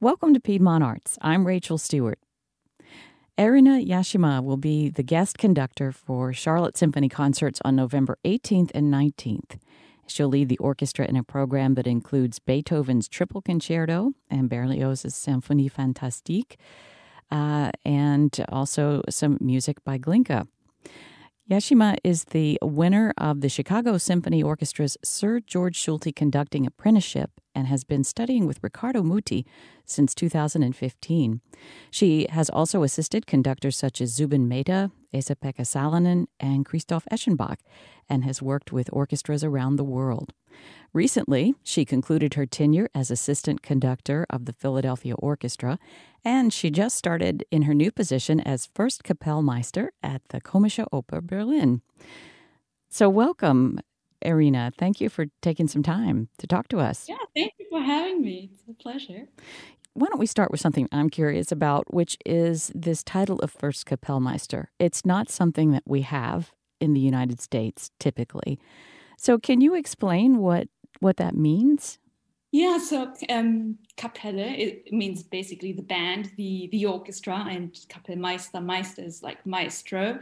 Welcome 0.00 0.32
to 0.34 0.38
Piedmont 0.38 0.84
Arts. 0.84 1.18
I'm 1.22 1.44
Rachel 1.44 1.76
Stewart. 1.76 2.20
Erina 3.36 3.84
Yashima 3.84 4.44
will 4.44 4.56
be 4.56 4.88
the 4.88 5.02
guest 5.02 5.38
conductor 5.38 5.90
for 5.90 6.32
Charlotte 6.32 6.76
Symphony 6.76 7.08
concerts 7.08 7.60
on 7.64 7.74
November 7.74 8.16
18th 8.24 8.70
and 8.76 8.94
19th. 8.94 9.58
She'll 10.06 10.28
lead 10.28 10.50
the 10.50 10.58
orchestra 10.58 11.04
in 11.04 11.16
a 11.16 11.24
program 11.24 11.74
that 11.74 11.88
includes 11.88 12.38
Beethoven's 12.38 13.08
Triple 13.08 13.42
Concerto 13.42 14.12
and 14.30 14.48
Berlioz's 14.48 15.14
Symphonie 15.14 15.68
Fantastique, 15.68 16.60
uh, 17.32 17.72
and 17.84 18.44
also 18.50 19.02
some 19.10 19.36
music 19.40 19.82
by 19.82 19.98
Glinka. 19.98 20.46
Yashima 21.50 21.96
is 22.04 22.26
the 22.26 22.56
winner 22.62 23.12
of 23.18 23.40
the 23.40 23.48
Chicago 23.48 23.98
Symphony 23.98 24.44
Orchestra's 24.44 24.96
Sir 25.02 25.40
George 25.40 25.76
Solti 25.76 26.14
Conducting 26.14 26.66
Apprenticeship 26.66 27.32
and 27.58 27.66
has 27.66 27.82
been 27.82 28.04
studying 28.04 28.46
with 28.46 28.62
Riccardo 28.62 29.02
Muti 29.02 29.44
since 29.84 30.14
2015. 30.14 31.40
She 31.90 32.28
has 32.30 32.48
also 32.48 32.84
assisted 32.84 33.26
conductors 33.26 33.76
such 33.76 34.00
as 34.00 34.14
Zubin 34.14 34.46
Mehta, 34.46 34.92
Esa-Pekka 35.12 35.62
Salonen, 35.62 36.26
and 36.38 36.64
Christoph 36.64 37.04
Eschenbach, 37.10 37.56
and 38.08 38.22
has 38.22 38.40
worked 38.40 38.70
with 38.70 38.88
orchestras 38.92 39.42
around 39.42 39.74
the 39.74 39.82
world. 39.82 40.32
Recently, 40.92 41.56
she 41.64 41.84
concluded 41.84 42.34
her 42.34 42.46
tenure 42.46 42.88
as 42.94 43.10
assistant 43.10 43.60
conductor 43.60 44.24
of 44.30 44.44
the 44.44 44.52
Philadelphia 44.52 45.14
Orchestra, 45.16 45.80
and 46.24 46.52
she 46.52 46.70
just 46.70 46.96
started 46.96 47.44
in 47.50 47.62
her 47.62 47.74
new 47.74 47.90
position 47.90 48.38
as 48.38 48.70
first 48.72 49.02
Kapellmeister 49.02 49.88
at 50.00 50.22
the 50.28 50.40
Komische 50.40 50.86
Oper 50.92 51.20
Berlin. 51.20 51.82
So, 52.88 53.08
welcome, 53.08 53.80
Erina. 54.24 54.72
Thank 54.76 55.00
you 55.00 55.08
for 55.08 55.26
taking 55.42 55.68
some 55.68 55.82
time 55.82 56.28
to 56.38 56.46
talk 56.46 56.68
to 56.68 56.78
us. 56.78 57.06
Yeah, 57.08 57.16
thank 57.34 57.52
you 57.58 57.66
for 57.70 57.80
having 57.80 58.22
me. 58.22 58.50
It's 58.52 58.62
a 58.68 58.74
pleasure. 58.74 59.28
Why 59.94 60.06
don't 60.08 60.20
we 60.20 60.26
start 60.26 60.50
with 60.50 60.60
something 60.60 60.88
I'm 60.92 61.10
curious 61.10 61.50
about, 61.50 61.92
which 61.92 62.16
is 62.24 62.70
this 62.74 63.02
title 63.02 63.40
of 63.40 63.50
First 63.50 63.86
Kapellmeister? 63.86 64.66
It's 64.78 65.04
not 65.04 65.28
something 65.28 65.72
that 65.72 65.82
we 65.86 66.02
have 66.02 66.52
in 66.80 66.94
the 66.94 67.00
United 67.00 67.40
States 67.40 67.90
typically. 67.98 68.58
So, 69.16 69.38
can 69.38 69.60
you 69.60 69.74
explain 69.74 70.38
what 70.38 70.68
what 71.00 71.16
that 71.16 71.34
means? 71.34 71.98
Yeah, 72.52 72.78
so 72.78 73.12
um, 73.28 73.78
Kapelle 73.98 74.56
it 74.56 74.92
means 74.92 75.22
basically 75.22 75.72
the 75.72 75.82
band, 75.82 76.30
the 76.36 76.68
the 76.70 76.86
orchestra, 76.86 77.46
and 77.50 77.72
Kapellmeister, 77.88 78.64
Meister 78.64 79.02
is 79.02 79.22
like 79.22 79.44
maestro. 79.44 80.20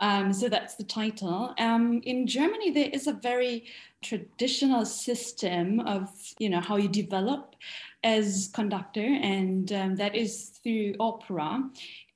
Um, 0.00 0.32
so 0.32 0.48
that's 0.48 0.76
the 0.76 0.84
title. 0.84 1.54
Um, 1.58 2.00
in 2.04 2.26
Germany, 2.26 2.70
there 2.70 2.90
is 2.92 3.06
a 3.06 3.12
very 3.12 3.66
traditional 4.02 4.84
system 4.84 5.80
of 5.80 6.08
you 6.38 6.48
know 6.48 6.60
how 6.60 6.76
you 6.76 6.88
develop 6.88 7.54
as 8.04 8.50
conductor, 8.54 9.04
and 9.04 9.72
um, 9.72 9.96
that 9.96 10.14
is 10.14 10.60
through 10.62 10.94
opera. 11.00 11.62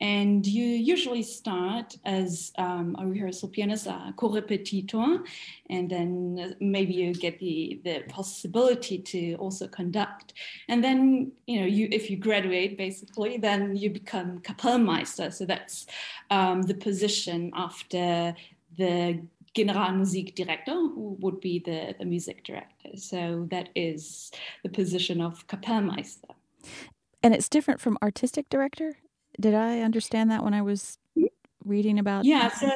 And 0.01 0.45
you 0.45 0.65
usually 0.65 1.23
start 1.23 1.97
as 2.05 2.53
um, 2.59 2.97
a 2.99 3.07
rehearsal 3.07 3.49
pianist, 3.49 3.87
a 3.87 4.13
co-repetitor, 4.17 5.23
and 5.71 5.89
then 5.89 6.57
maybe 6.61 6.93
you 6.95 7.15
get 7.15 7.39
the, 7.39 7.81
the 7.85 8.03
possibility 8.09 8.99
to 8.99 9.35
also 9.37 9.69
conduct. 9.69 10.35
And 10.69 10.83
then, 10.83 11.02
you 11.47 11.61
know, 11.61 11.67
you 11.67 11.89
if 11.91 12.11
you 12.11 12.17
graduate, 12.17 12.77
basically, 12.77 13.39
then 13.39 13.77
you 13.77 13.91
become 13.91 14.41
Kapellmeister. 14.41 15.33
So 15.33 15.45
that's 15.45 15.87
um, 16.31 16.63
the 16.63 16.75
position 16.75 17.51
after 17.55 18.35
the 18.77 19.23
Generalmusikdirektor, 19.55 20.95
who 20.95 21.17
would 21.21 21.41
be 21.41 21.59
the, 21.59 21.95
the 21.99 22.05
music 22.05 22.45
director. 22.45 22.97
So 22.97 23.47
that 23.51 23.69
is 23.75 24.31
the 24.63 24.71
position 24.71 25.21
of 25.21 25.47
Kapellmeister. 25.47 26.35
And 27.23 27.35
it's 27.35 27.49
different 27.49 27.81
from 27.81 27.99
artistic 28.03 28.49
director? 28.49 28.99
Did 29.39 29.55
I 29.55 29.81
understand 29.81 30.31
that 30.31 30.43
when 30.45 30.55
I 30.55 30.63
was 30.63 30.99
reading 31.65 31.99
about 31.99 32.25
yeah 32.25 32.49
so 32.49 32.71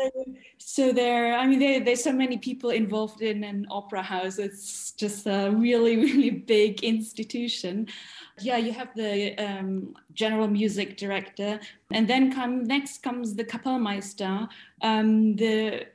so 0.58 0.92
there 0.92 1.36
i 1.36 1.46
mean 1.46 1.58
there, 1.58 1.80
there's 1.80 2.02
so 2.02 2.12
many 2.12 2.38
people 2.38 2.70
involved 2.70 3.22
in 3.22 3.44
an 3.44 3.66
opera 3.70 4.02
house. 4.02 4.38
It's 4.38 4.92
just 4.92 5.26
a 5.26 5.50
really 5.50 5.96
really 6.06 6.30
big 6.30 6.82
institution. 6.82 7.88
Yeah 8.40 8.56
you 8.56 8.72
have 8.72 8.94
the 8.94 9.36
um, 9.38 9.94
general 10.12 10.48
music 10.48 10.96
director 10.96 11.60
and 11.92 12.08
then 12.08 12.32
come 12.32 12.64
next 12.64 13.02
comes 13.02 13.34
the 13.34 13.44
kapellmeister. 13.44 14.48
Um, 14.82 15.36
the 15.36 15.86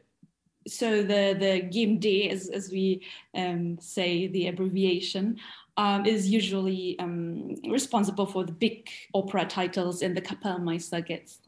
so 0.67 1.01
the 1.01 1.35
the 1.39 1.53
GMD 1.73 2.31
as, 2.31 2.49
as 2.49 2.69
we 2.71 3.01
um, 3.35 3.77
say 3.79 4.27
the 4.27 4.47
abbreviation 4.47 5.39
um, 5.77 6.05
is 6.05 6.29
usually 6.29 6.99
um, 6.99 7.55
responsible 7.67 8.25
for 8.25 8.43
the 8.43 8.51
big 8.51 8.89
opera 9.13 9.45
titles, 9.45 10.01
and 10.01 10.15
the 10.15 10.21
Kapellmeister 10.21 11.05
gets 11.05 11.39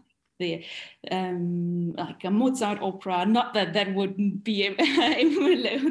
the 0.44 0.66
um, 1.12 1.94
like 1.94 2.24
a 2.24 2.31
Mozart 2.31 2.80
opera. 2.81 3.26
Not 3.26 3.54
that 3.54 3.74
that 3.74 3.94
would 3.94 4.44
be 4.44 4.68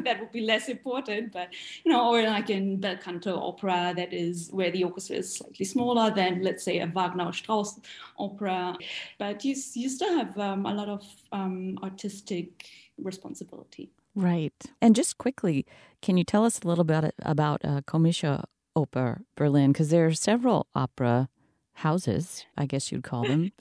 that 0.07 0.17
would 0.19 0.31
be 0.31 0.41
less 0.41 0.69
important, 0.69 1.31
but 1.31 1.49
you 1.83 1.91
know, 1.91 2.09
or 2.09 2.21
like 2.23 2.49
in 2.49 2.79
bel 2.79 2.97
canto 2.97 3.33
opera, 3.49 3.93
that 3.95 4.13
is 4.13 4.49
where 4.51 4.71
the 4.71 4.83
orchestra 4.83 5.17
is 5.17 5.35
slightly 5.35 5.65
smaller 5.65 6.11
than 6.19 6.41
let's 6.43 6.63
say 6.63 6.79
a 6.79 6.87
Wagner 6.87 7.25
or 7.25 7.33
Strauss 7.33 7.79
opera. 8.17 8.75
But 9.19 9.43
you 9.45 9.55
you 9.73 9.89
still 9.89 10.13
have 10.17 10.37
um, 10.37 10.65
a 10.65 10.73
lot 10.73 10.89
of 10.89 11.03
um, 11.31 11.77
artistic 11.83 12.69
responsibility. 12.97 13.89
Right. 14.15 14.53
And 14.81 14.95
just 14.95 15.17
quickly, 15.17 15.65
can 16.01 16.17
you 16.17 16.23
tell 16.23 16.45
us 16.45 16.59
a 16.59 16.67
little 16.67 16.83
bit 16.83 17.15
about 17.23 17.61
uh, 17.65 17.81
Komische 17.81 18.43
Oper 18.77 19.21
Berlin? 19.35 19.71
Because 19.71 19.89
there 19.89 20.05
are 20.05 20.13
several 20.13 20.67
opera 20.75 21.29
houses, 21.77 22.45
I 22.57 22.65
guess 22.65 22.91
you'd 22.91 23.03
call 23.03 23.23
them. 23.23 23.51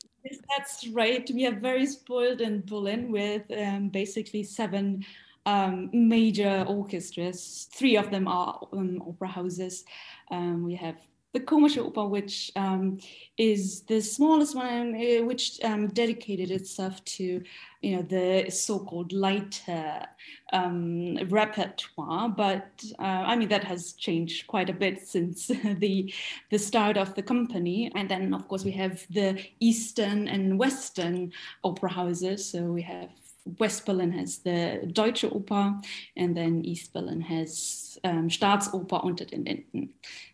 That's 0.48 0.86
right. 0.88 1.28
We 1.32 1.46
are 1.46 1.54
very 1.54 1.86
spoiled 1.86 2.40
in 2.40 2.62
Berlin 2.66 3.10
with 3.10 3.42
um, 3.50 3.88
basically 3.88 4.44
seven 4.44 5.04
um, 5.46 5.90
major 5.92 6.64
orchestras. 6.68 7.68
Three 7.72 7.96
of 7.96 8.10
them 8.10 8.28
are 8.28 8.60
um, 8.72 9.02
opera 9.06 9.28
houses. 9.28 9.84
Um, 10.30 10.64
we 10.64 10.74
have 10.76 10.96
the 11.32 11.41
Komische 11.41 11.78
Oper, 11.78 12.09
which 12.09 12.53
um, 12.56 12.98
is 13.38 13.82
the 13.82 14.00
smallest 14.00 14.54
one, 14.54 14.94
uh, 14.94 15.25
which 15.25 15.59
um, 15.65 15.88
dedicated 15.88 16.50
itself 16.50 17.03
to, 17.04 17.43
you 17.81 17.97
know, 17.97 18.03
the 18.03 18.50
so-called 18.50 19.12
lighter 19.12 20.06
um, 20.53 21.16
repertoire. 21.28 22.28
But 22.28 22.84
uh, 22.98 23.03
I 23.03 23.37
mean, 23.37 23.48
that 23.48 23.65
has 23.65 23.94
changed 23.94 24.47
quite 24.47 24.69
a 24.69 24.75
bit 24.75 25.06
since 25.06 25.47
the 25.78 26.12
the 26.50 26.59
start 26.59 26.98
of 26.98 27.15
the 27.15 27.22
company. 27.22 27.91
And 27.94 28.10
then, 28.10 28.34
of 28.34 28.47
course, 28.47 28.64
we 28.64 28.72
have 28.72 29.06
the 29.09 29.43
Eastern 29.60 30.28
and 30.28 30.59
Western 30.59 31.32
opera 31.64 31.91
houses. 31.91 32.44
So 32.44 32.64
we 32.64 32.82
have 32.82 33.09
West 33.58 33.86
Berlin 33.86 34.12
has 34.12 34.38
the 34.38 34.88
Deutsche 34.92 35.22
Oper, 35.22 35.82
and 36.16 36.36
then 36.36 36.64
East 36.64 36.92
Berlin 36.92 37.20
has 37.22 37.98
um, 38.04 38.28
Staatsoper 38.28 39.04
unter 39.04 39.25
den 39.25 39.44
Linden. 39.44 39.91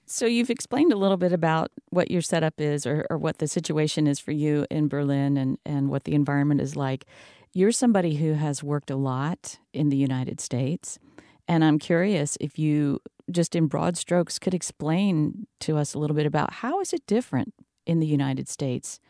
So 0.07 0.27
you've 0.27 0.51
explained 0.51 0.93
a 0.93 0.97
little 0.97 1.17
bit 1.17 1.33
about 1.33 1.71
what 1.91 2.11
your 2.11 2.23
setup 2.23 2.61
is, 2.61 2.87
or, 2.87 3.07
or 3.11 3.19
what 3.19 3.39
the 3.39 3.49
situation 3.49 4.07
is 4.07 4.19
for 4.19 4.33
you 4.33 4.67
in 4.71 4.89
Berlin, 4.89 5.37
and 5.37 5.59
and 5.65 5.89
what 5.91 6.05
the 6.05 6.15
environment 6.15 6.61
is 6.61 6.77
like. 6.77 7.07
You're 7.53 7.73
somebody 7.73 8.17
who 8.17 8.35
has 8.35 8.63
worked 8.63 8.91
a 8.91 8.97
lot 8.97 9.59
in 9.73 9.89
the 9.89 9.97
United 9.97 10.41
States, 10.41 10.99
and 11.47 11.65
I'm 11.65 11.79
curious 11.79 12.37
if 12.41 12.59
you 12.59 13.01
just 13.31 13.55
in 13.55 13.67
broad 13.67 13.97
strokes 13.97 14.39
could 14.39 14.55
explain 14.55 15.47
to 15.61 15.77
us 15.77 15.95
a 15.95 15.99
little 15.99 16.17
bit 16.17 16.27
about 16.27 16.55
how 16.55 16.81
is 16.81 16.93
it 16.93 17.07
different 17.07 17.55
in 17.87 18.01
the 18.01 18.07
United 18.07 18.49
States, 18.49 19.01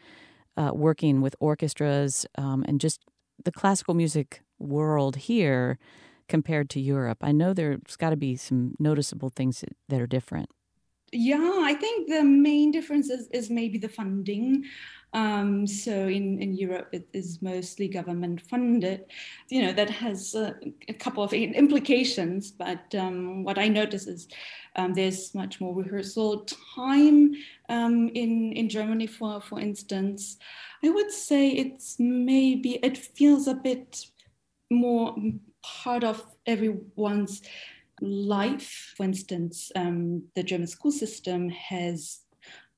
uh, 0.57 0.71
working 0.73 1.21
with 1.21 1.35
orchestras 1.41 2.27
um, 2.37 2.65
and 2.67 2.81
just 2.81 3.01
the 3.45 3.53
classical 3.53 3.95
music 3.95 4.43
world 4.59 5.17
here 5.17 5.79
compared 6.29 6.71
to 6.71 6.81
Europe? 6.81 7.19
I 7.23 7.33
know 7.33 7.53
there's 7.53 7.97
got 7.97 8.11
to 8.11 8.17
be 8.17 8.37
some 8.37 8.75
noticeable 8.79 9.31
things 9.31 9.65
that 9.89 10.01
are 10.01 10.07
different. 10.07 10.51
Yeah, 11.11 11.61
I 11.63 11.75
think 11.75 12.09
the 12.09 12.23
main 12.23 12.71
difference 12.71 13.09
is, 13.09 13.29
is 13.29 13.49
maybe 13.49 13.79
the 13.79 13.89
funding. 13.89 14.65
Um, 15.15 15.67
so 15.67 15.93
in, 15.93 16.41
in 16.41 16.55
Europe, 16.55 16.89
it 16.93 17.09
is 17.13 17.41
mostly 17.41 17.89
government 17.89 18.43
funded. 18.43 19.07
You 19.49 19.63
know, 19.63 19.73
that 19.73 19.91
has 19.91 20.35
a, 20.35 20.55
a 20.89 20.93
couple 20.93 21.25
of 21.25 21.33
implications, 21.33 22.51
but 22.51 22.95
um, 22.95 23.43
what 23.43 23.59
I 23.59 23.69
notice 23.69 24.07
is 24.07 24.29
um, 24.77 24.93
there's 24.95 25.35
much 25.35 25.61
more 25.61 25.75
rehearsal 25.75 26.47
time 26.77 27.35
um, 27.69 28.09
in, 28.15 28.53
in 28.53 28.69
Germany, 28.69 29.07
for, 29.07 29.41
for 29.41 29.59
instance. 29.59 30.37
I 30.85 30.91
would 30.91 31.11
say 31.11 31.51
it's 31.51 31.97
maybe, 31.99 32.73
it 32.83 32.99
feels 32.99 33.49
a 33.49 33.55
bit 33.55 34.05
more 34.71 35.17
part 35.63 36.05
of 36.05 36.25
everyone's 36.47 37.43
life. 38.01 38.95
For 38.97 39.05
instance, 39.05 39.73
um, 39.75 40.25
the 40.37 40.43
German 40.43 40.67
school 40.67 40.93
system 40.93 41.49
has 41.49 42.21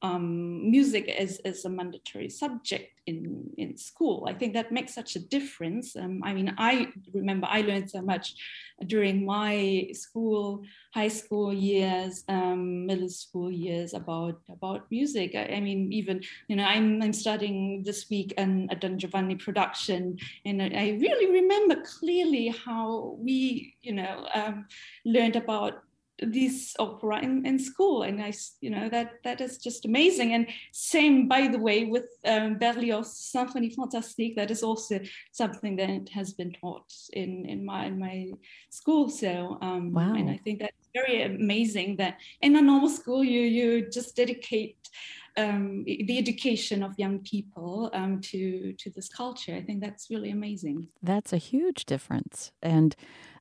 um, 0.03 0.71
music 0.71 1.09
as, 1.09 1.41
as 1.45 1.65
a 1.65 1.69
mandatory 1.69 2.31
subject 2.31 3.01
in, 3.07 3.51
in 3.59 3.77
school. 3.77 4.27
I 4.29 4.35
think 4.35 4.55
that 4.55 4.73
makes 4.73 4.95
such 4.95 5.17
a 5.17 5.21
difference. 5.21 5.97
Um, 5.97 6.23
I 6.25 6.33
mean, 6.33 6.55
I 6.57 6.89
remember 7.13 7.47
I 7.51 7.63
learned 7.63 7.91
so 7.91 8.01
much 8.01 8.35
during 8.87 9.27
my 9.27 9.89
school, 9.93 10.63
high 10.95 11.09
school 11.09 11.53
years, 11.53 12.25
um, 12.29 12.87
middle 12.87 13.09
school 13.09 13.51
years 13.51 13.93
about 13.93 14.41
about 14.49 14.91
music. 14.91 15.35
I, 15.35 15.57
I, 15.57 15.61
mean, 15.61 15.93
even 15.93 16.23
you 16.49 16.57
know, 16.57 16.65
I'm 16.65 17.03
I'm 17.03 17.13
studying 17.13 17.83
this 17.83 18.09
week 18.09 18.33
an, 18.39 18.69
a 18.71 18.77
Don 18.77 18.99
Giovanni 18.99 19.37
production, 19.37 20.19
and 20.47 20.63
I, 20.63 20.71
I 20.75 20.99
really 21.01 21.43
remember 21.43 21.83
clearly 21.83 22.49
how 22.49 23.17
we, 23.19 23.75
you 23.83 23.93
know, 23.93 24.27
um, 24.35 24.67
learned 25.05 25.37
about 25.37 25.83
this 26.23 26.75
opera 26.79 27.21
in, 27.23 27.45
in 27.47 27.59
school 27.59 28.03
and 28.03 28.23
i 28.23 28.33
you 28.61 28.71
know 28.71 28.89
that 28.89 29.15
that 29.25 29.41
is 29.41 29.59
just 29.59 29.85
amazing 29.85 30.35
and 30.35 30.47
same 30.73 31.29
by 31.29 31.49
the 31.49 31.59
way 31.59 31.85
with 31.85 32.05
um, 32.27 32.59
berlioz 32.59 33.09
symphonie 33.35 33.75
fantastique 33.75 34.37
that 34.37 34.51
is 34.51 34.63
also 34.63 35.01
something 35.33 35.77
that 35.77 36.09
has 36.11 36.35
been 36.35 36.53
taught 36.53 36.93
in 37.13 37.47
in 37.47 37.65
my 37.65 37.87
in 37.87 37.99
my 37.99 38.31
school 38.71 39.09
so 39.09 39.59
um 39.63 39.93
wow. 39.93 40.15
and 40.15 40.31
i 40.31 40.37
think 40.45 40.61
that's 40.61 40.89
very 40.93 41.23
amazing 41.23 41.97
that 41.97 42.19
in 42.43 42.57
a 42.57 42.63
normal 42.63 42.89
school 42.89 43.25
you 43.25 43.41
you 43.41 43.91
just 43.91 44.17
dedicate 44.17 44.77
um, 45.37 45.85
the 45.85 46.19
education 46.19 46.83
of 46.83 46.99
young 46.99 47.21
people 47.21 47.91
um, 47.93 48.21
to 48.21 48.73
to 48.75 48.91
this 48.91 49.09
culture. 49.09 49.55
I 49.55 49.63
think 49.63 49.81
that's 49.81 50.11
really 50.11 50.31
amazing. 50.31 50.89
That's 51.03 51.33
a 51.33 51.39
huge 51.39 51.85
difference, 51.85 52.53
and 52.63 52.95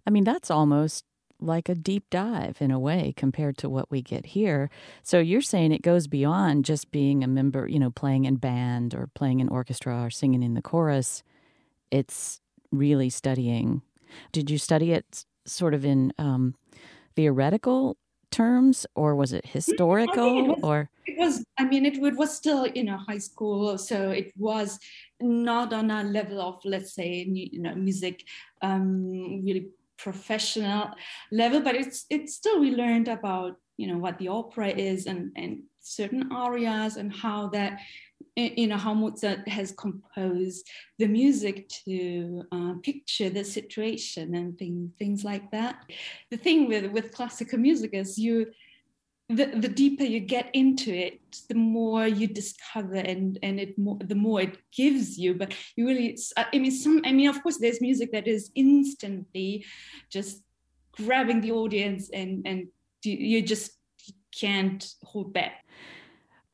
I 0.05 0.09
mean 0.11 0.23
that's 0.23 0.51
almost 0.51 1.05
like 1.41 1.69
a 1.69 1.75
deep 1.75 2.09
dive 2.09 2.57
in 2.59 2.71
a 2.71 2.79
way 2.79 3.13
compared 3.15 3.57
to 3.57 3.69
what 3.69 3.89
we 3.89 4.01
get 4.01 4.27
here. 4.27 4.69
So 5.03 5.19
you're 5.19 5.41
saying 5.41 5.71
it 5.71 5.81
goes 5.81 6.07
beyond 6.07 6.65
just 6.65 6.91
being 6.91 7.23
a 7.23 7.27
member, 7.27 7.67
you 7.67 7.79
know, 7.79 7.91
playing 7.91 8.25
in 8.25 8.35
band 8.35 8.93
or 8.93 9.09
playing 9.13 9.39
in 9.39 9.49
orchestra 9.49 10.03
or 10.03 10.09
singing 10.09 10.43
in 10.43 10.53
the 10.53 10.61
chorus. 10.61 11.23
It's 11.91 12.41
really 12.71 13.09
studying. 13.09 13.81
Did 14.31 14.49
you 14.49 14.57
study 14.57 14.91
it 14.91 15.25
sort 15.45 15.73
of 15.73 15.85
in 15.85 16.13
um, 16.17 16.55
theoretical 17.15 17.97
terms 18.31 18.85
or 18.95 19.15
was 19.15 19.33
it 19.33 19.45
historical 19.45 20.45
it 20.45 20.47
was, 20.49 20.59
or 20.61 20.89
it 21.07 21.17
was 21.17 21.43
i 21.57 21.65
mean 21.65 21.83
it, 21.85 21.97
it 21.97 22.15
was 22.15 22.35
still 22.35 22.67
you 22.67 22.83
know 22.83 22.97
high 22.97 23.17
school 23.17 23.75
so 23.77 24.11
it 24.11 24.31
was 24.37 24.79
not 25.19 25.73
on 25.73 25.89
a 25.89 26.03
level 26.03 26.39
of 26.39 26.59
let's 26.63 26.93
say 26.93 27.25
you 27.27 27.59
know 27.59 27.73
music 27.73 28.23
um 28.61 29.43
really 29.43 29.69
professional 29.99 30.89
level, 31.31 31.61
but 31.61 31.75
it's 31.75 32.05
it's 32.09 32.35
still 32.35 32.59
we 32.59 32.71
learned 32.71 33.07
about 33.07 33.57
you 33.77 33.87
know 33.87 33.97
what 33.97 34.17
the 34.17 34.27
opera 34.27 34.69
is 34.69 35.05
and 35.05 35.31
and 35.35 35.59
certain 35.81 36.31
arias 36.31 36.97
and 36.97 37.13
how 37.13 37.47
that 37.49 37.79
you 38.35 38.67
know 38.67 38.77
how 38.77 38.93
Mozart 38.93 39.47
has 39.47 39.71
composed 39.71 40.67
the 40.97 41.07
music 41.07 41.69
to 41.85 42.43
uh, 42.51 42.73
picture 42.83 43.29
the 43.29 43.43
situation 43.43 44.35
and 44.35 44.57
things 44.57 44.91
things 44.97 45.23
like 45.23 45.51
that. 45.51 45.75
The 46.31 46.37
thing 46.37 46.67
with 46.67 46.91
with 46.91 47.11
classical 47.11 47.59
music 47.59 47.91
is 47.93 48.17
you 48.17 48.47
the, 49.29 49.45
the 49.45 49.69
deeper 49.69 50.03
you 50.03 50.19
get 50.19 50.49
into 50.53 50.91
it, 50.91 51.21
the 51.47 51.55
more 51.55 52.07
you 52.07 52.27
discover 52.27 52.95
and 52.95 53.37
and 53.43 53.59
it 53.59 53.77
more 53.77 53.99
the 54.03 54.15
more 54.15 54.41
it 54.41 54.57
gives 54.75 55.19
you. 55.19 55.35
But 55.35 55.53
you 55.75 55.87
really, 55.87 56.17
I 56.35 56.57
mean, 56.57 56.71
some. 56.71 57.01
I 57.05 57.11
mean, 57.11 57.29
of 57.29 57.41
course, 57.43 57.57
there's 57.57 57.79
music 57.79 58.11
that 58.11 58.27
is 58.27 58.49
instantly 58.55 59.65
just 60.09 60.41
grabbing 60.93 61.41
the 61.41 61.51
audience, 61.51 62.09
and 62.09 62.41
and 62.45 62.67
you 63.03 63.43
just 63.43 63.71
can't 64.35 64.93
hold 65.03 65.31
back. 65.31 65.63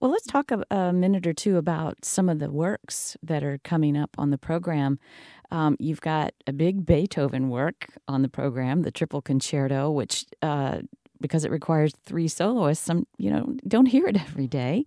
Well, 0.01 0.11
let's 0.11 0.27
talk 0.27 0.51
a, 0.51 0.63
a, 0.69 0.91
minute 0.91 1.25
or 1.25 1.33
two 1.33 1.57
about 1.57 2.03
some 2.03 2.27
of 2.27 2.39
the 2.39 2.51
works 2.51 3.15
that 3.23 3.43
are 3.43 3.59
coming 3.63 3.97
up 3.97 4.09
on 4.17 4.29
the 4.29 4.37
program. 4.37 4.99
Um, 5.51 5.77
you've 5.79 6.01
got 6.01 6.33
a 6.45 6.53
big 6.53 6.85
Beethoven 6.85 7.49
work 7.49 7.87
on 8.07 8.21
the 8.21 8.27
program, 8.27 8.81
the 8.81 8.91
Triple 8.91 9.21
Concerto, 9.21 9.89
which 9.89 10.25
uh, 10.41 10.79
because 11.25 11.45
it 11.45 11.51
requires 11.51 11.93
three 12.05 12.27
soloists. 12.27 12.85
Some 12.85 13.07
you 13.17 13.29
know 13.29 13.55
don't 13.67 13.87
hear 13.87 14.07
it 14.07 14.19
every 14.19 14.47
day. 14.47 14.85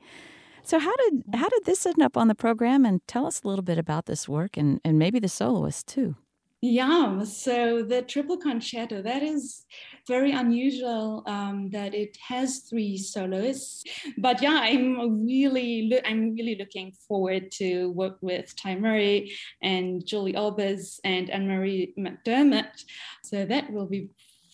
So 0.62 0.78
how 0.78 0.94
did 0.96 1.24
how 1.34 1.48
did 1.48 1.64
this 1.64 1.86
end 1.86 2.02
up 2.02 2.16
on 2.16 2.28
the 2.28 2.34
program? 2.34 2.84
And 2.84 3.00
tell 3.06 3.26
us 3.26 3.42
a 3.42 3.48
little 3.48 3.64
bit 3.64 3.78
about 3.78 4.06
this 4.06 4.28
work 4.28 4.56
and 4.56 4.80
and 4.84 4.98
maybe 4.98 5.18
the 5.18 5.28
soloist 5.28 5.86
too. 5.86 6.16
Yeah, 6.60 7.22
so 7.22 7.84
the 7.84 8.02
triple 8.02 8.36
concerto 8.36 9.00
that 9.00 9.22
is 9.22 9.64
very 10.08 10.32
unusual 10.32 11.22
um, 11.26 11.70
that 11.70 11.94
it 11.94 12.18
has 12.26 12.66
three 12.68 12.98
soloists. 12.98 13.84
But 14.18 14.42
yeah, 14.42 14.58
I'm 14.62 15.24
really 15.24 16.02
I'm 16.04 16.34
really 16.34 16.56
looking 16.58 16.92
forward 17.06 17.52
to 17.52 17.92
work 17.92 18.18
with 18.22 18.56
Tai 18.56 18.74
Murray 18.74 19.32
and 19.62 20.04
Julie 20.04 20.32
Albers 20.32 20.98
and 21.04 21.30
Anne 21.30 21.46
Marie 21.46 21.94
McDermott. 21.96 22.84
So 23.22 23.44
that 23.44 23.72
will 23.72 23.86
be 23.86 24.08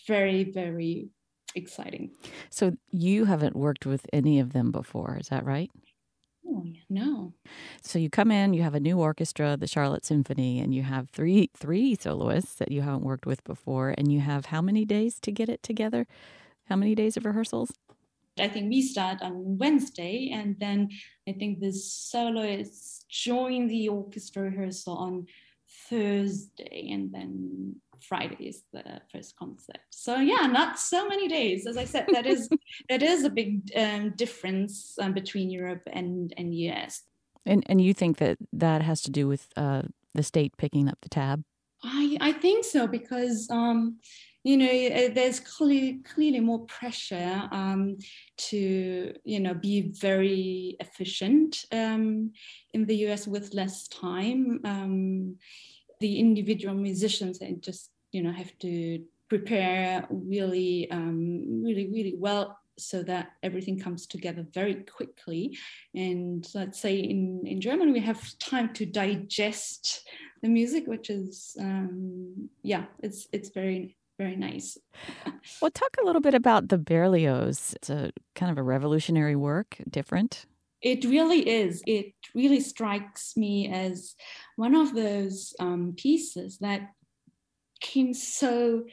very 0.06 0.44
very 0.44 1.08
exciting. 1.54 2.10
So 2.50 2.72
you 2.90 3.24
haven't 3.24 3.56
worked 3.56 3.86
with 3.86 4.06
any 4.12 4.40
of 4.40 4.52
them 4.52 4.70
before, 4.70 5.16
is 5.20 5.28
that 5.28 5.44
right? 5.44 5.70
Oh, 6.46 6.64
no. 6.90 7.32
So 7.82 7.98
you 7.98 8.10
come 8.10 8.30
in, 8.30 8.52
you 8.52 8.62
have 8.62 8.74
a 8.74 8.80
new 8.80 8.98
orchestra, 8.98 9.56
the 9.56 9.66
Charlotte 9.66 10.04
Symphony, 10.04 10.60
and 10.60 10.74
you 10.74 10.82
have 10.82 11.10
three 11.10 11.50
three 11.56 11.94
soloists 11.94 12.54
that 12.56 12.70
you 12.70 12.82
haven't 12.82 13.02
worked 13.02 13.26
with 13.26 13.42
before, 13.44 13.94
and 13.96 14.12
you 14.12 14.20
have 14.20 14.46
how 14.46 14.60
many 14.60 14.84
days 14.84 15.18
to 15.20 15.32
get 15.32 15.48
it 15.48 15.62
together? 15.62 16.06
How 16.68 16.76
many 16.76 16.94
days 16.94 17.16
of 17.16 17.24
rehearsals? 17.24 17.72
I 18.38 18.48
think 18.48 18.68
we 18.68 18.82
start 18.82 19.22
on 19.22 19.58
Wednesday, 19.58 20.30
and 20.32 20.56
then 20.58 20.90
I 21.28 21.32
think 21.32 21.60
the 21.60 21.72
soloists 21.72 23.04
join 23.08 23.68
the 23.68 23.88
orchestra 23.88 24.42
rehearsal 24.42 24.96
on 24.96 25.26
Thursday, 25.88 26.90
and 26.90 27.12
then 27.12 27.76
Friday 28.02 28.46
is 28.48 28.62
the 28.72 29.00
first 29.12 29.36
concert. 29.36 29.78
So 29.90 30.16
yeah, 30.16 30.46
not 30.46 30.78
so 30.78 31.08
many 31.08 31.28
days. 31.28 31.66
As 31.66 31.76
I 31.76 31.84
said, 31.84 32.06
that 32.12 32.26
is 32.26 32.48
that 32.88 33.02
is 33.02 33.24
a 33.24 33.30
big 33.30 33.70
um, 33.76 34.12
difference 34.16 34.96
um, 35.00 35.12
between 35.12 35.50
Europe 35.50 35.82
and 35.92 36.32
and 36.36 36.54
US. 36.54 37.02
And 37.46 37.64
and 37.66 37.80
you 37.80 37.94
think 37.94 38.18
that 38.18 38.38
that 38.52 38.82
has 38.82 39.02
to 39.02 39.10
do 39.10 39.28
with 39.28 39.48
uh, 39.56 39.82
the 40.14 40.22
state 40.22 40.56
picking 40.56 40.88
up 40.88 40.98
the 41.02 41.08
tab? 41.08 41.42
I 41.82 42.16
I 42.20 42.32
think 42.32 42.64
so 42.64 42.86
because. 42.86 43.48
Um, 43.50 43.98
you 44.46 44.58
know, 44.58 44.66
uh, 44.66 45.08
there's 45.14 45.40
clearly, 45.40 46.00
clearly 46.04 46.40
more 46.40 46.66
pressure 46.66 47.48
um, 47.50 47.96
to, 48.36 49.14
you 49.24 49.40
know, 49.40 49.54
be 49.54 49.90
very 49.98 50.76
efficient 50.80 51.64
um, 51.72 52.30
in 52.74 52.84
the 52.84 53.06
US 53.06 53.26
with 53.26 53.54
less 53.54 53.88
time. 53.88 54.60
Um, 54.64 55.36
the 56.00 56.18
individual 56.18 56.74
musicians 56.74 57.40
and 57.40 57.62
just 57.62 57.90
you 58.12 58.22
know 58.22 58.32
have 58.32 58.56
to 58.58 59.02
prepare 59.28 60.06
really 60.10 60.90
um, 60.90 61.62
really 61.64 61.88
really 61.88 62.14
well 62.16 62.58
so 62.76 63.02
that 63.04 63.32
everything 63.42 63.78
comes 63.78 64.06
together 64.06 64.44
very 64.52 64.74
quickly. 64.74 65.56
And 65.94 66.46
let's 66.54 66.80
say 66.80 66.96
in 66.96 67.42
in 67.46 67.60
german 67.60 67.92
we 67.92 68.00
have 68.00 68.38
time 68.38 68.72
to 68.74 68.86
digest 68.86 70.06
the 70.42 70.48
music 70.48 70.86
which 70.86 71.08
is 71.10 71.56
um, 71.60 72.48
yeah 72.62 72.84
it's 73.02 73.28
it's 73.32 73.50
very 73.50 73.96
very 74.18 74.36
nice. 74.36 74.78
Well 75.60 75.72
talk 75.72 75.96
a 76.00 76.04
little 76.04 76.20
bit 76.20 76.34
about 76.34 76.68
the 76.68 76.78
berlioz. 76.78 77.74
It's 77.74 77.90
a 77.90 78.12
kind 78.36 78.52
of 78.52 78.58
a 78.58 78.62
revolutionary 78.62 79.34
work 79.34 79.78
different 79.90 80.46
it 80.84 81.04
really 81.06 81.48
is. 81.48 81.82
It 81.86 82.12
really 82.34 82.60
strikes 82.60 83.36
me 83.36 83.68
as 83.72 84.14
one 84.56 84.74
of 84.74 84.94
those 84.94 85.54
um, 85.58 85.94
pieces 85.96 86.58
that 86.58 86.92
came 87.80 88.12
so 88.12 88.84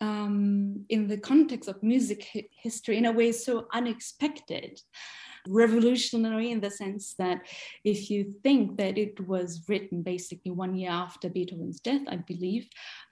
um, 0.00 0.84
in 0.90 1.08
the 1.08 1.16
context 1.16 1.68
of 1.68 1.82
music 1.82 2.28
history 2.62 2.98
in 2.98 3.06
a 3.06 3.12
way 3.12 3.32
so 3.32 3.66
unexpected 3.72 4.80
revolutionary 5.48 6.50
in 6.50 6.60
the 6.60 6.70
sense 6.70 7.14
that 7.18 7.40
if 7.82 8.10
you 8.10 8.34
think 8.42 8.76
that 8.76 8.98
it 8.98 9.18
was 9.26 9.64
written 9.68 10.02
basically 10.02 10.50
one 10.50 10.74
year 10.74 10.90
after 10.90 11.30
beethoven's 11.30 11.80
death 11.80 12.02
i 12.08 12.16
believe 12.16 12.68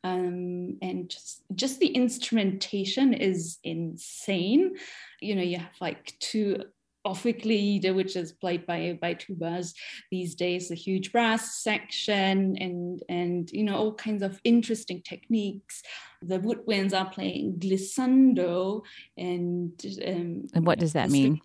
um, 0.06 0.78
and 0.82 1.10
just, 1.10 1.42
just 1.54 1.80
the 1.80 1.88
instrumentation 1.88 3.12
is 3.12 3.58
insane. 3.64 4.76
You 5.20 5.34
know 5.34 5.42
you 5.42 5.58
have 5.58 5.74
like 5.80 6.14
two 6.20 6.62
Ophicleide, 7.06 7.94
which 7.94 8.16
is 8.16 8.32
played 8.32 8.66
by 8.66 8.98
by 9.00 9.14
tubas 9.14 9.72
these 10.10 10.34
days, 10.34 10.70
a 10.70 10.74
huge 10.74 11.12
brass 11.12 11.62
section, 11.62 12.56
and 12.58 13.02
and 13.08 13.50
you 13.52 13.64
know 13.64 13.76
all 13.76 13.94
kinds 13.94 14.22
of 14.22 14.40
interesting 14.44 15.02
techniques. 15.02 15.82
The 16.22 16.38
woodwinds 16.38 16.98
are 16.98 17.08
playing 17.08 17.58
glissando, 17.58 18.82
and 19.16 19.72
um, 20.06 20.44
and 20.54 20.66
what 20.66 20.78
does 20.78 20.94
that 20.94 21.10
mean? 21.10 21.40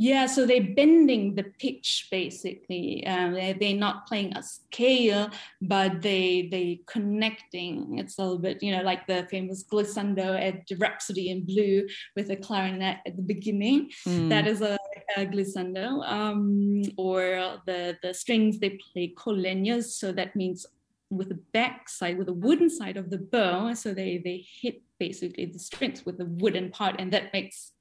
Yeah, 0.00 0.26
so 0.26 0.46
they're 0.46 0.74
bending 0.76 1.34
the 1.34 1.42
pitch 1.42 2.06
basically. 2.08 3.04
Um, 3.04 3.32
they're, 3.34 3.54
they're 3.54 3.76
not 3.76 4.06
playing 4.06 4.36
a 4.36 4.42
scale, 4.44 5.28
but 5.60 6.02
they 6.02 6.48
they 6.52 6.80
connecting. 6.86 7.98
It's 7.98 8.16
a 8.18 8.22
little 8.22 8.38
bit, 8.38 8.62
you 8.62 8.76
know, 8.76 8.82
like 8.82 9.08
the 9.08 9.26
famous 9.28 9.64
glissando 9.64 10.40
at 10.40 10.78
Rhapsody 10.78 11.30
in 11.30 11.44
Blue 11.44 11.88
with 12.14 12.30
a 12.30 12.36
clarinet 12.36 12.98
at 13.06 13.16
the 13.16 13.22
beginning. 13.22 13.90
Mm. 14.06 14.28
That 14.28 14.46
is 14.46 14.60
a 14.60 14.78
uh, 15.16 15.20
glissando, 15.20 16.06
um, 16.08 16.82
or 16.96 17.60
the, 17.66 17.96
the 18.02 18.14
strings, 18.14 18.58
they 18.58 18.78
play 18.92 19.08
col 19.16 19.34
legno. 19.34 19.82
So 19.82 20.12
that 20.12 20.36
means 20.36 20.66
with 21.10 21.30
the 21.30 21.40
back 21.52 21.88
side, 21.88 22.18
with 22.18 22.26
the 22.26 22.34
wooden 22.34 22.70
side 22.70 22.96
of 22.96 23.10
the 23.10 23.18
bow. 23.18 23.74
So 23.74 23.94
they, 23.94 24.18
they 24.18 24.46
hit 24.60 24.82
basically 24.98 25.46
the 25.46 25.58
strings 25.58 26.04
with 26.04 26.18
the 26.18 26.26
wooden 26.26 26.70
part, 26.70 26.96
and 27.00 27.12
that 27.12 27.32
makes 27.32 27.72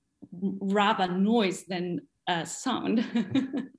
rather 0.42 1.08
noise 1.08 1.64
than 1.64 2.02
uh, 2.28 2.44
sound. 2.44 3.00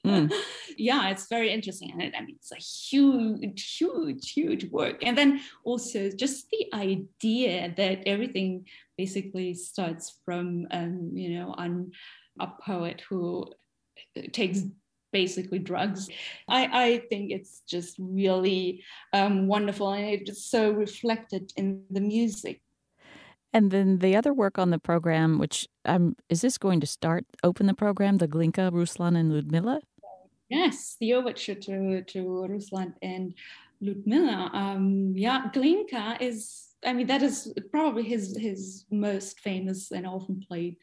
mm. 0.05 0.33
Yeah, 0.81 1.09
it's 1.09 1.27
very 1.29 1.51
interesting. 1.51 1.91
And 1.91 2.15
I 2.15 2.21
mean, 2.21 2.37
it's 2.37 2.53
a 2.53 2.55
huge, 2.55 3.77
huge, 3.79 4.31
huge 4.31 4.71
work. 4.71 5.03
And 5.03 5.19
then 5.19 5.41
also 5.65 6.09
just 6.09 6.49
the 6.51 6.69
idea 6.73 7.75
that 7.77 8.07
everything 8.07 8.67
basically 8.97 9.55
starts 9.55 10.21
from, 10.25 10.69
um, 10.71 11.11
you 11.15 11.31
know, 11.37 11.53
on 11.59 11.91
a 12.39 12.47
poet 12.65 13.03
who 13.09 13.53
takes 14.31 14.63
basically 15.13 15.59
drugs. 15.59 16.09
I, 16.49 16.69
I 16.85 16.99
think 17.11 17.33
it's 17.33 17.63
just 17.69 17.97
really 17.99 18.85
um, 19.13 19.49
wonderful 19.49 19.93
and 19.93 20.07
it's 20.29 20.45
so 20.45 20.71
reflected 20.71 21.53
in 21.57 21.83
the 21.91 22.01
music 22.01 22.61
and 23.53 23.71
then 23.71 23.99
the 23.99 24.17
other 24.17 24.33
work 24.33 24.59
on 24.59 24.71
the 24.71 24.79
program, 24.79 25.39
which 25.39 25.69
um, 25.85 26.17
is 26.29 26.41
this 26.41 26.59
going 26.59 26.81
to 26.81 26.87
start 26.87 27.25
open 27.43 27.67
the 27.67 27.75
program, 27.75 28.19
the 28.19 28.29
Glinka, 28.29 28.71
Ruslan, 28.71 29.17
and 29.17 29.33
Ludmila? 29.33 29.81
Yes, 30.49 30.97
the 31.01 31.15
overture 31.15 31.55
to 31.55 32.03
to 32.03 32.19
Ruslan 32.49 32.95
and 33.03 33.35
Ludmila. 33.81 34.51
Um, 34.53 35.13
yeah, 35.15 35.51
Glinka 35.55 36.21
is. 36.21 36.65
I 36.87 36.93
mean, 36.93 37.09
that 37.09 37.23
is 37.23 37.53
probably 37.71 38.05
his 38.05 38.37
his 38.37 38.85
most 38.91 39.41
famous 39.41 39.91
and 39.91 40.07
often 40.07 40.45
played 40.47 40.77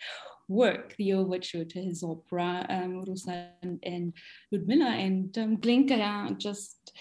work. 0.48 0.95
The 0.98 1.13
overture 1.13 1.65
to 1.65 1.81
his 1.81 2.03
opera, 2.03 2.65
um, 2.69 3.03
Ruslan 3.05 3.79
and 3.84 4.13
Ludmila, 4.51 4.91
and 4.91 5.38
um, 5.38 5.57
Glinka 5.57 6.38
just 6.38 6.91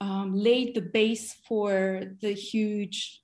um, 0.00 0.34
laid 0.34 0.74
the 0.74 0.82
base 0.82 1.36
for 1.46 2.02
the 2.20 2.32
huge 2.32 3.22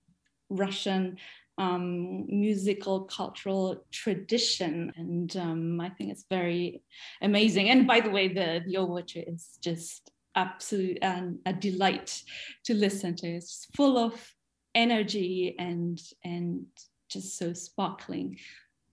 Russian 0.48 1.16
um, 1.58 2.26
musical 2.28 3.04
cultural 3.04 3.84
tradition. 3.90 4.92
And 4.96 5.36
um, 5.36 5.80
i 5.80 5.88
think 5.88 6.10
it's 6.10 6.26
very 6.28 6.82
amazing. 7.22 7.70
And 7.70 7.86
by 7.86 8.00
the 8.00 8.10
way 8.10 8.28
the 8.28 8.62
the 8.66 8.76
overture 8.76 9.22
is 9.26 9.58
just 9.60 10.10
absolute 10.34 10.98
and 11.00 11.38
a 11.46 11.52
delight 11.52 12.22
to 12.64 12.74
listen 12.74 13.16
to. 13.16 13.26
It's 13.26 13.66
full 13.74 13.98
of 13.98 14.34
energy 14.74 15.54
and 15.58 16.00
and 16.24 16.66
just 17.08 17.38
so 17.38 17.52
sparkling. 17.52 18.38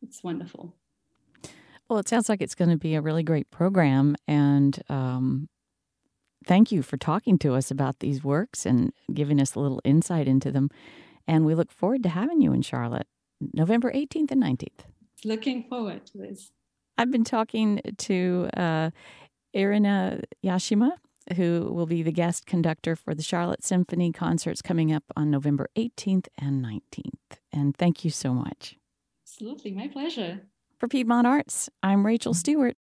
It's 0.01 0.24
wonderful. 0.24 0.75
Well 1.89 2.00
it 2.00 2.08
sounds 2.08 2.29
like 2.29 2.41
it's 2.41 2.55
going 2.55 2.72
to 2.72 2.77
be 2.77 2.96
a 2.96 3.01
really 3.01 3.24
great 3.24 3.51
program. 3.51 4.15
And 4.27 4.82
um, 4.89 5.50
thank 6.46 6.72
you 6.72 6.82
for 6.82 6.98
talking 6.98 7.38
to 7.39 7.55
us 7.55 7.72
about 7.72 8.00
these 8.00 8.24
works 8.24 8.65
and 8.65 8.93
giving 9.13 9.41
us 9.41 9.55
a 9.55 9.60
little 9.60 9.82
insight 9.84 10.27
into 10.27 10.51
them 10.51 10.70
and 11.27 11.45
we 11.45 11.55
look 11.55 11.71
forward 11.71 12.03
to 12.03 12.09
having 12.09 12.41
you 12.41 12.53
in 12.53 12.61
Charlotte 12.61 13.07
November 13.53 13.91
18th 13.91 14.31
and 14.31 14.43
19th. 14.43 14.85
Looking 15.25 15.63
forward 15.63 16.05
to 16.07 16.17
this. 16.17 16.51
I've 16.97 17.11
been 17.11 17.23
talking 17.23 17.81
to 17.97 18.49
uh, 18.55 18.89
Erina 19.55 20.23
Yashima, 20.43 20.91
who 21.35 21.71
will 21.73 21.85
be 21.85 22.03
the 22.03 22.11
guest 22.11 22.45
conductor 22.45 22.95
for 22.95 23.15
the 23.15 23.23
Charlotte 23.23 23.63
Symphony 23.63 24.11
concerts 24.11 24.61
coming 24.61 24.91
up 24.93 25.03
on 25.15 25.31
November 25.31 25.69
18th 25.75 26.27
and 26.37 26.63
19th. 26.63 27.37
And 27.51 27.75
thank 27.75 28.03
you 28.03 28.11
so 28.11 28.33
much. 28.33 28.77
Absolutely, 29.25 29.71
my 29.71 29.87
pleasure. 29.87 30.41
For 30.79 30.87
Piedmont 30.87 31.25
Arts, 31.25 31.69
I'm 31.81 32.05
Rachel 32.05 32.33
Stewart. 32.33 32.75